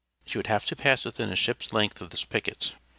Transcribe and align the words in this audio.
She 0.25 0.39
would 0.39 0.47
have 0.47 0.65
to 0.65 0.75
pass 0.75 1.05
within 1.05 1.31
a 1.31 1.35
ship's 1.35 1.73
length 1.73 2.01
of 2.01 2.09
this 2.09 2.25
picket. 2.25 2.73